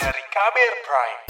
Dari 0.00 0.24
Kamer 0.32 0.72
Prime. 0.80 1.20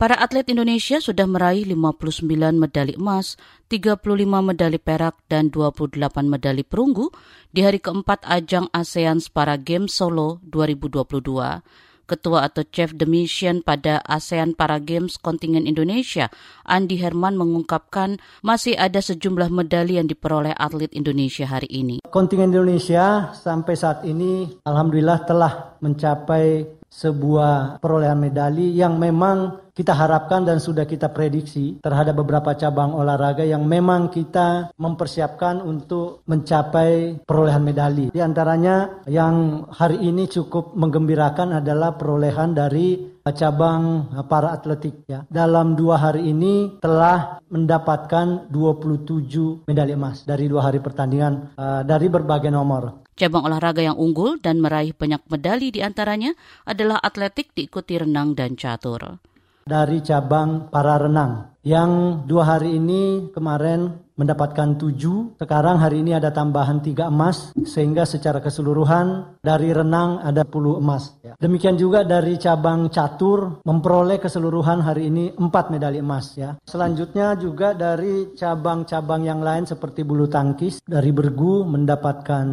Para 0.00 0.16
atlet 0.16 0.48
Indonesia 0.48 1.04
sudah 1.04 1.28
meraih 1.28 1.68
59 1.68 2.24
medali 2.56 2.96
emas, 2.96 3.36
35 3.68 4.00
medali 4.40 4.80
perak, 4.80 5.20
dan 5.28 5.52
28 5.52 6.00
medali 6.24 6.64
perunggu 6.64 7.12
di 7.52 7.60
hari 7.60 7.76
keempat 7.76 8.24
ajang 8.24 8.72
ASEAN 8.72 9.20
Para 9.36 9.60
Games 9.60 9.92
Solo 9.92 10.40
2022. 10.48 11.85
Ketua 12.06 12.46
atau 12.46 12.62
Chef 12.62 12.94
de 12.94 13.02
Mission 13.02 13.66
pada 13.66 13.98
ASEAN 14.06 14.54
Para 14.54 14.78
Games 14.78 15.18
kontingen 15.18 15.66
Indonesia, 15.66 16.30
Andi 16.62 17.02
Herman 17.02 17.34
mengungkapkan 17.34 18.22
masih 18.46 18.78
ada 18.78 19.02
sejumlah 19.02 19.50
medali 19.50 19.98
yang 19.98 20.06
diperoleh 20.06 20.54
atlet 20.54 20.94
Indonesia 20.94 21.50
hari 21.50 21.66
ini. 21.66 22.06
Kontingen 22.06 22.54
Indonesia 22.54 23.34
sampai 23.34 23.74
saat 23.74 24.06
ini 24.06 24.62
alhamdulillah 24.62 25.26
telah 25.26 25.74
mencapai 25.82 26.78
sebuah 26.86 27.82
perolehan 27.82 28.22
medali 28.22 28.72
yang 28.72 28.96
memang 29.02 29.65
kita 29.76 29.92
harapkan 29.92 30.48
dan 30.48 30.56
sudah 30.56 30.88
kita 30.88 31.12
prediksi 31.12 31.76
terhadap 31.84 32.24
beberapa 32.24 32.56
cabang 32.56 32.96
olahraga 32.96 33.44
yang 33.44 33.68
memang 33.68 34.08
kita 34.08 34.72
mempersiapkan 34.80 35.60
untuk 35.60 36.24
mencapai 36.24 37.20
perolehan 37.28 37.60
medali. 37.60 38.08
Di 38.08 38.24
antaranya 38.24 39.04
yang 39.04 39.68
hari 39.68 40.00
ini 40.00 40.24
cukup 40.32 40.72
menggembirakan 40.72 41.60
adalah 41.60 41.92
perolehan 41.92 42.56
dari 42.56 43.20
cabang 43.36 44.08
para 44.30 44.56
atletik 44.56 45.04
ya. 45.04 45.28
Dalam 45.28 45.76
dua 45.76 46.00
hari 46.00 46.32
ini 46.32 46.80
telah 46.80 47.44
mendapatkan 47.52 48.48
27 48.48 49.68
medali 49.68 49.92
emas 49.92 50.24
dari 50.24 50.48
dua 50.48 50.72
hari 50.72 50.80
pertandingan 50.80 51.52
uh, 51.58 51.82
dari 51.84 52.08
berbagai 52.08 52.48
nomor. 52.48 53.04
Cabang 53.16 53.48
olahraga 53.48 53.80
yang 53.80 53.96
unggul 53.96 54.36
dan 54.40 54.60
meraih 54.60 54.92
banyak 54.92 55.24
medali 55.28 55.72
di 55.72 55.80
antaranya 55.80 56.36
adalah 56.68 57.00
atletik 57.00 57.52
diikuti 57.56 57.96
renang 57.96 58.36
dan 58.36 58.56
catur. 58.56 59.20
Dari 59.66 59.98
cabang 59.98 60.70
para 60.70 60.94
renang 60.94 61.58
yang 61.66 62.22
dua 62.22 62.54
hari 62.54 62.78
ini 62.78 63.34
kemarin 63.34 63.98
mendapatkan 64.14 64.78
tujuh, 64.78 65.34
sekarang 65.42 65.82
hari 65.82 66.06
ini 66.06 66.14
ada 66.14 66.30
tambahan 66.30 66.78
tiga 66.78 67.10
emas, 67.10 67.50
sehingga 67.66 68.06
secara 68.06 68.38
keseluruhan 68.38 69.36
dari 69.42 69.74
renang 69.74 70.22
ada 70.22 70.46
puluh 70.46 70.78
emas. 70.78 71.18
Ya. 71.26 71.34
Demikian 71.42 71.74
juga 71.74 72.06
dari 72.06 72.38
cabang 72.38 72.86
catur 72.94 73.58
memperoleh 73.66 74.22
keseluruhan 74.22 74.86
hari 74.86 75.10
ini 75.10 75.34
empat 75.34 75.74
medali 75.74 75.98
emas. 75.98 76.38
Ya. 76.38 76.54
Selanjutnya 76.62 77.34
juga 77.34 77.74
dari 77.74 78.38
cabang-cabang 78.38 79.26
yang 79.26 79.42
lain 79.42 79.66
seperti 79.66 80.06
bulu 80.06 80.30
tangkis, 80.30 80.78
dari 80.86 81.10
bergu 81.10 81.66
mendapatkan 81.66 82.46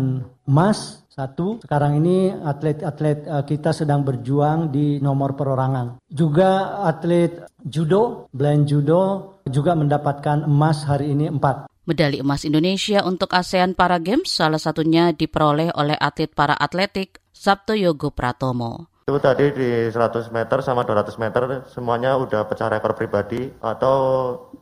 emas, 0.49 1.02
satu, 1.13 1.61
sekarang 1.61 2.01
ini 2.01 2.33
atlet-atlet 2.33 3.29
eh, 3.29 3.43
kita 3.45 3.69
sedang 3.69 4.01
berjuang 4.01 4.73
di 4.73 4.97
nomor 4.97 5.37
perorangan. 5.37 6.01
Juga 6.09 6.81
atlet 6.81 7.45
judo, 7.61 8.25
blind 8.33 8.65
judo 8.65 9.01
juga 9.45 9.77
mendapatkan 9.77 10.49
emas 10.49 10.89
hari 10.89 11.13
ini 11.13 11.29
empat. 11.29 11.69
Medali 11.85 12.23
emas 12.23 12.47
Indonesia 12.47 13.03
untuk 13.05 13.29
ASEAN 13.35 13.75
Para 13.75 13.99
Games 13.99 14.31
salah 14.31 14.57
satunya 14.57 15.13
diperoleh 15.13 15.69
oleh 15.75 15.99
atlet 15.99 16.31
para 16.31 16.55
atletik 16.57 17.21
Sabto 17.35 17.75
Yogo 17.75 18.09
Pratomo. 18.09 18.92
Itu 19.03 19.19
tadi 19.19 19.51
di 19.51 19.91
100 19.91 20.31
meter 20.31 20.63
sama 20.63 20.87
200 20.87 21.19
meter 21.19 21.67
semuanya 21.67 22.15
udah 22.15 22.47
pecah 22.47 22.71
rekor 22.71 22.95
pribadi 22.95 23.51
atau 23.59 23.95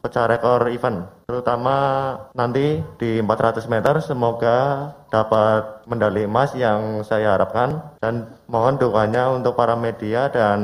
pecah 0.01 0.25
rekor 0.25 0.65
event. 0.73 1.05
Terutama 1.29 1.75
nanti 2.33 2.81
di 2.97 3.21
400 3.21 3.69
meter 3.69 4.01
semoga 4.01 4.89
dapat 5.13 5.85
medali 5.85 6.25
emas 6.25 6.57
yang 6.57 7.05
saya 7.05 7.37
harapkan 7.37 7.93
dan 8.01 8.33
mohon 8.49 8.81
doanya 8.81 9.29
untuk 9.29 9.53
para 9.53 9.77
media 9.77 10.33
dan 10.33 10.59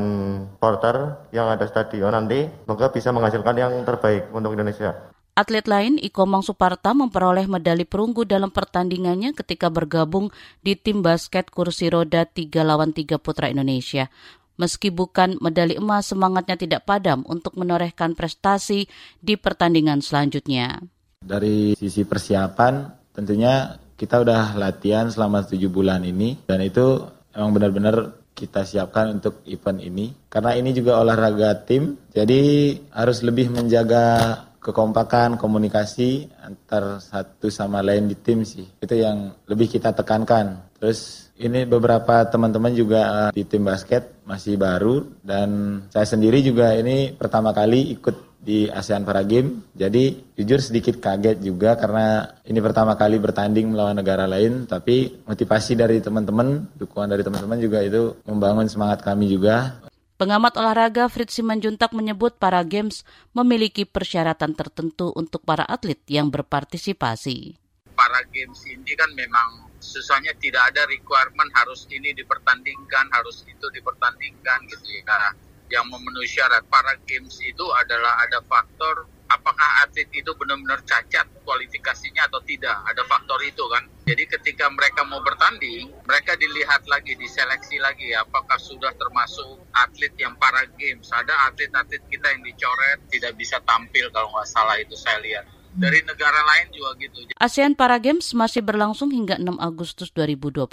porter 0.57 1.29
yang 1.29 1.45
ada 1.45 1.69
stadion 1.69 2.17
nanti 2.17 2.49
semoga 2.65 2.89
bisa 2.89 3.13
menghasilkan 3.13 3.61
yang 3.61 3.73
terbaik 3.85 4.25
untuk 4.33 4.57
Indonesia. 4.57 5.16
Atlet 5.37 5.69
lain, 5.69 6.01
Ikomang 6.01 6.41
Suparta 6.41 6.97
memperoleh 6.97 7.45
medali 7.45 7.85
perunggu 7.85 8.25
dalam 8.25 8.49
pertandingannya 8.49 9.37
ketika 9.37 9.69
bergabung 9.69 10.33
di 10.65 10.73
tim 10.73 11.05
basket 11.05 11.53
kursi 11.53 11.93
roda 11.93 12.25
3 12.25 12.65
lawan 12.65 12.89
3 12.89 13.21
putra 13.21 13.45
Indonesia. 13.45 14.09
Meski 14.57 14.89
bukan 14.89 15.37
medali 15.37 15.77
emas, 15.77 16.09
semangatnya 16.09 16.57
tidak 16.57 16.89
padam 16.89 17.21
untuk 17.29 17.53
menorehkan 17.53 18.17
prestasi 18.17 18.89
di 19.21 19.37
pertandingan 19.37 20.01
selanjutnya. 20.01 20.81
Dari 21.21 21.77
sisi 21.77 22.01
persiapan, 22.01 22.89
tentunya 23.13 23.77
kita 23.93 24.17
udah 24.17 24.57
latihan 24.57 25.05
selama 25.13 25.45
tujuh 25.45 25.69
bulan 25.69 26.01
ini, 26.01 26.49
dan 26.49 26.65
itu 26.65 27.05
emang 27.37 27.53
benar-benar 27.53 28.25
kita 28.33 28.65
siapkan 28.65 29.21
untuk 29.21 29.45
event 29.45 29.85
ini. 29.85 30.17
Karena 30.33 30.57
ini 30.57 30.73
juga 30.73 30.97
olahraga 30.97 31.53
tim, 31.61 31.93
jadi 32.09 32.73
harus 32.89 33.21
lebih 33.21 33.53
menjaga 33.53 34.41
kekompakan 34.67 35.39
komunikasi 35.39 36.27
antar 36.43 36.99
satu 36.99 37.47
sama 37.47 37.79
lain 37.79 38.11
di 38.11 38.19
tim 38.19 38.43
sih 38.43 38.67
itu 38.83 38.95
yang 38.99 39.31
lebih 39.47 39.71
kita 39.71 39.95
tekankan 39.95 40.67
terus 40.75 41.31
ini 41.39 41.63
beberapa 41.63 42.27
teman-teman 42.27 42.75
juga 42.75 43.31
di 43.31 43.47
tim 43.47 43.63
basket 43.63 44.19
masih 44.27 44.59
baru 44.59 45.07
dan 45.23 45.81
saya 45.87 46.03
sendiri 46.03 46.43
juga 46.43 46.75
ini 46.75 47.15
pertama 47.15 47.55
kali 47.55 47.95
ikut 47.95 48.27
di 48.47 48.71
ASEAN 48.71 49.03
Para 49.03 49.27
Games. 49.27 49.75
Jadi 49.75 50.31
jujur 50.39 50.63
sedikit 50.63 51.03
kaget 51.03 51.43
juga 51.43 51.75
karena 51.75 52.23
ini 52.47 52.63
pertama 52.63 52.95
kali 52.95 53.19
bertanding 53.19 53.75
melawan 53.75 53.99
negara 53.99 54.23
lain. 54.23 54.63
Tapi 54.63 55.27
motivasi 55.27 55.75
dari 55.75 55.99
teman-teman, 55.99 56.79
dukungan 56.79 57.11
dari 57.11 57.27
teman-teman 57.27 57.59
juga 57.59 57.83
itu 57.83 58.15
membangun 58.23 58.71
semangat 58.71 59.03
kami 59.03 59.27
juga. 59.27 59.83
Pengamat 60.17 60.57
olahraga 60.57 61.05
Fritz 61.13 61.37
Simanjuntak 61.37 61.93
menyebut 61.93 62.41
para 62.41 62.65
games 62.65 63.05
memiliki 63.37 63.85
persyaratan 63.85 64.57
tertentu 64.57 65.13
untuk 65.13 65.45
para 65.45 65.61
atlet 65.61 66.01
yang 66.09 66.33
berpartisipasi. 66.33 67.53
Para 67.93 68.25
games 68.33 68.65
ini 68.65 68.97
kan 68.97 69.13
memang 69.13 69.69
susahnya 69.77 70.33
tidak 70.41 70.73
ada 70.73 70.89
requirement 70.89 71.53
harus 71.53 71.85
ini 71.93 72.17
dipertandingkan, 72.17 73.13
harus 73.13 73.45
itu 73.45 73.61
dipertandingkan 73.69 74.65
gitu 74.73 74.89
ya. 74.89 75.05
Nah, 75.05 75.37
yang 75.69 75.85
memenuhi 75.85 76.25
syarat 76.25 76.65
para 76.65 76.97
games 77.05 77.37
itu 77.45 77.65
adalah 77.77 78.17
ada 78.25 78.41
faktor 78.49 79.05
apakah 79.47 79.87
atlet 79.87 80.11
itu 80.11 80.27
benar-benar 80.35 80.83
cacat 80.83 81.23
kualifikasinya 81.47 82.27
atau 82.27 82.43
tidak. 82.43 82.75
Ada 82.83 83.07
faktor 83.07 83.39
itu 83.47 83.63
kan. 83.71 83.87
Jadi 84.03 84.27
ketika 84.27 84.67
mereka 84.67 85.07
mau 85.07 85.23
bertanding, 85.23 85.87
mereka 86.03 86.35
dilihat 86.35 86.83
lagi, 86.91 87.15
diseleksi 87.15 87.79
lagi 87.79 88.11
apakah 88.11 88.59
sudah 88.59 88.91
termasuk 88.99 89.63
atlet 89.71 90.11
yang 90.19 90.35
para 90.35 90.67
games. 90.75 91.07
Ada 91.15 91.47
atlet-atlet 91.47 92.03
kita 92.11 92.27
yang 92.35 92.43
dicoret 92.43 92.99
tidak 93.07 93.39
bisa 93.39 93.63
tampil 93.63 94.11
kalau 94.11 94.35
nggak 94.35 94.51
salah 94.51 94.75
itu 94.75 94.99
saya 94.99 95.23
lihat 95.23 95.47
dari 95.77 96.01
negara 96.03 96.41
lain 96.43 96.67
juga 96.73 96.91
gitu. 96.99 97.17
ASEAN 97.37 97.77
Para 97.77 98.01
Games 98.01 98.33
masih 98.33 98.65
berlangsung 98.65 99.13
hingga 99.13 99.37
6 99.37 99.61
Agustus 99.61 100.09
2022, 100.09 100.65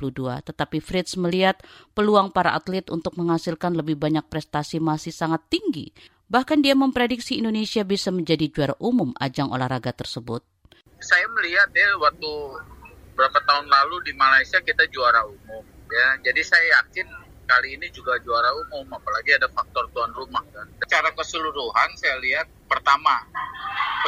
tetapi 0.49 0.81
Fritz 0.81 1.21
melihat 1.21 1.61
peluang 1.93 2.33
para 2.33 2.57
atlet 2.57 2.89
untuk 2.89 3.13
menghasilkan 3.21 3.77
lebih 3.77 4.01
banyak 4.01 4.25
prestasi 4.33 4.81
masih 4.81 5.13
sangat 5.13 5.45
tinggi. 5.53 5.93
Bahkan 6.25 6.65
dia 6.65 6.73
memprediksi 6.73 7.39
Indonesia 7.39 7.85
bisa 7.85 8.09
menjadi 8.09 8.49
juara 8.49 8.75
umum 8.81 9.13
ajang 9.21 9.53
olahraga 9.53 9.93
tersebut. 9.93 10.41
Saya 10.99 11.29
melihat 11.37 11.69
ya 11.77 12.01
waktu 12.01 12.33
beberapa 13.13 13.39
tahun 13.45 13.69
lalu 13.69 14.09
di 14.09 14.13
Malaysia 14.17 14.59
kita 14.65 14.89
juara 14.89 15.23
umum 15.29 15.63
ya. 15.93 16.09
Jadi 16.25 16.41
saya 16.43 16.81
yakin 16.81 17.07
kali 17.45 17.77
ini 17.77 17.93
juga 17.93 18.17
juara 18.25 18.51
umum 18.57 18.89
apalagi 18.97 19.37
ada 19.37 19.53
faktor 19.53 19.85
tuan 19.93 20.11
rumah 20.17 20.43
kan. 20.49 20.67
Secara 20.81 21.13
keseluruhan 21.13 21.91
saya 22.01 22.17
lihat 22.25 22.49
pertama 22.67 23.21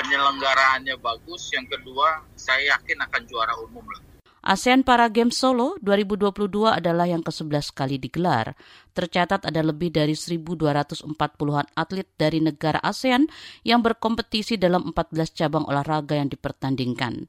penyelenggaraannya 0.01 0.97
bagus, 0.99 1.53
yang 1.53 1.69
kedua 1.69 2.25
saya 2.35 2.77
yakin 2.77 2.99
akan 3.05 3.23
juara 3.29 3.55
umum 3.61 3.85
lah. 3.87 4.16
ASEAN 4.47 4.87
Para 4.87 5.11
Games 5.11 5.35
Solo 5.35 5.75
2022 5.83 6.71
adalah 6.71 7.11
yang 7.11 7.19
ke-11 7.27 7.75
kali 7.75 7.99
digelar. 7.99 8.55
Tercatat 8.95 9.43
ada 9.43 9.59
lebih 9.59 9.91
dari 9.91 10.15
1.240-an 10.15 11.67
atlet 11.75 12.07
dari 12.15 12.39
negara 12.39 12.79
ASEAN 12.79 13.27
yang 13.67 13.83
berkompetisi 13.83 14.55
dalam 14.55 14.95
14 14.95 15.35
cabang 15.35 15.67
olahraga 15.67 16.15
yang 16.15 16.31
dipertandingkan. 16.31 17.27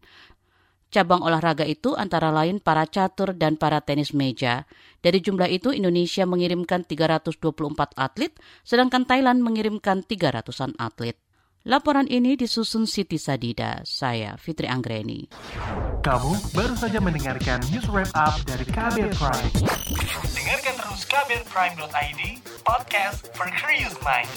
Cabang 0.93 1.25
olahraga 1.25 1.65
itu 1.65 1.97
antara 1.97 2.29
lain 2.29 2.61
para 2.61 2.85
catur 2.85 3.33
dan 3.33 3.57
para 3.57 3.81
tenis 3.81 4.13
meja. 4.13 4.69
Dari 5.01 5.17
jumlah 5.17 5.49
itu, 5.49 5.73
Indonesia 5.73 6.21
mengirimkan 6.29 6.85
324 6.85 7.97
atlet, 7.97 8.29
sedangkan 8.61 9.09
Thailand 9.09 9.41
mengirimkan 9.41 10.05
300-an 10.05 10.77
atlet. 10.77 11.17
Laporan 11.67 12.07
ini 12.07 12.39
disusun 12.39 12.87
Siti 12.87 13.19
Sadida. 13.19 13.83
Saya 13.83 14.39
Fitri 14.39 14.71
Anggreni. 14.71 15.27
Kamu 15.99 16.55
baru 16.55 16.79
saja 16.79 17.03
mendengarkan 17.03 17.59
news 17.67 17.83
wrap 17.91 18.07
up 18.15 18.39
dari 18.47 18.63
Kabel 18.63 19.11
Prime. 19.11 19.51
Dengarkan 20.31 20.75
terus 20.79 21.03
kabelprime.id, 21.03 22.39
podcast 22.63 23.27
for 23.35 23.51
curious 23.51 23.99
mind. 23.99 24.31